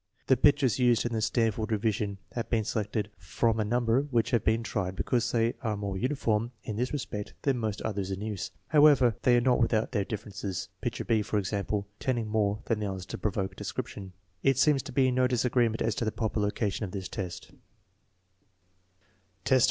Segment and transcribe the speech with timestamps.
[0.25, 4.31] The pictures used in the Stan ford revision have been selected from a number which
[4.31, 8.19] have been tried because they are more uniform in this respect than most others in
[8.19, 8.49] use.
[8.69, 12.89] However, they are not without their differences, picture b, for example, tending more than the
[12.89, 14.13] others to provoke description.
[14.41, 17.51] There seems to be no disagreement as to the proper location of this test.